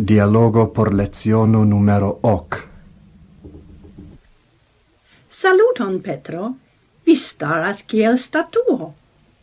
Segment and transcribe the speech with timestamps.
[0.00, 2.68] Dialogo por leziono numero hoc.
[5.28, 6.54] Saluton, Petro.
[7.04, 8.94] Vi staras kiel statuo.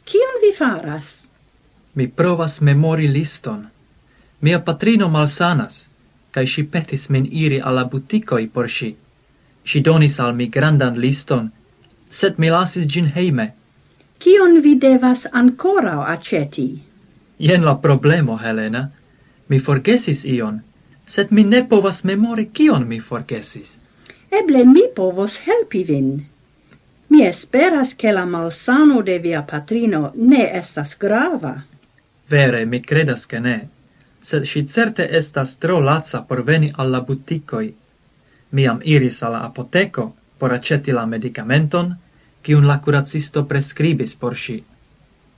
[0.05, 1.27] Kion vi faras?
[1.93, 3.67] Mi provas memori liston.
[4.39, 5.89] Mia patrino malsanas,
[6.31, 8.95] kai si petis min iri alla buticoi por si.
[9.65, 11.51] Si donis al mi grandan liston,
[12.09, 13.53] set mi lasis gin heime.
[14.19, 16.69] Kion vi devas ancora aceti?
[17.39, 18.91] Jen la problemo, Helena
[19.47, 20.61] Mi forgesis ion,
[21.05, 23.77] sed mi ne povas memori kion mi forgesis.
[24.31, 26.09] Eble mi povos helpi vin.
[27.09, 31.63] Mi esperas che la malsano de via patrino ne estas grava.
[32.27, 33.57] Vere, mi credas che ne,
[34.19, 37.75] sed si certe estas tro lazza por veni alla buticoi.
[38.49, 41.95] Miam iris alla apoteco por aceti la medicamenton,
[42.41, 44.63] cium la curacisto prescribis por si.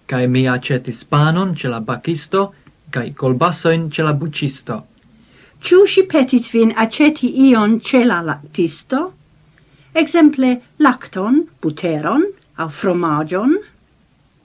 [0.05, 2.53] Cae mi acetis panon ce la bacisto,
[2.91, 4.85] cae colbassoin ce la bucisto.
[5.59, 9.13] Ciu si petis vin aceti ion ce la lactisto?
[9.93, 12.23] Exemple, lacton, buteron,
[12.57, 13.57] au fromagion?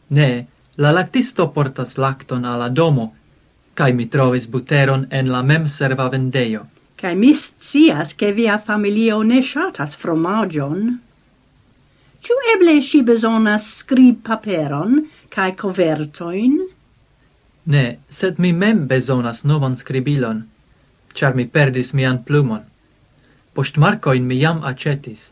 [0.08, 3.12] Ne, la lactisto portas lacton alla domo,
[3.74, 6.66] cae mi trovis buteron en la mem serva vendeio.
[6.96, 11.00] Cae mi scias che via familio ne shatas fromagion.
[12.22, 16.60] Ciu eble si besonas scrib paperon, cae covertoin?
[17.64, 20.42] Ne, sed mi mem bezonas novan scribilon,
[21.14, 22.64] char mi perdis mian plumon.
[23.54, 25.30] Postmarcoin mi jam acetis,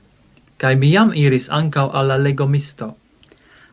[0.58, 2.94] cae mi jam iris ancau alla legomisto.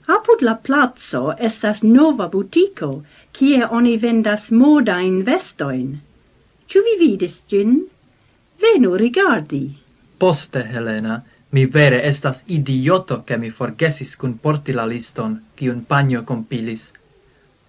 [0.08, 6.00] Apud la plazzo estas nova butico, kie oni vendas modain vestoin.
[6.68, 7.82] Ciu vi vidis gin?
[8.62, 9.76] Venu rigardi.
[10.18, 16.24] Poste, Helena, mi vere estas idioto che mi forgesis cun porti la liston, cium panio
[16.24, 16.92] compilis.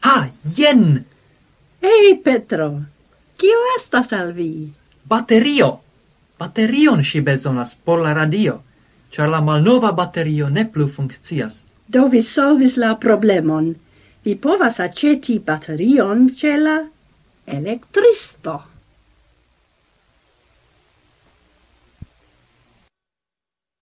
[0.01, 0.99] Ha, jen!
[1.81, 2.69] Ei, Petro,
[3.37, 4.71] kio estas al vi?
[5.05, 5.79] Baterio!
[6.39, 8.61] Baterion si bezonas por la radio,
[9.11, 11.65] char la malnova baterio ne plu funkcias.
[11.89, 13.75] Do vi solvis la problemon.
[14.25, 16.79] Vi povas aceti baterion ce la
[17.47, 18.63] electristo.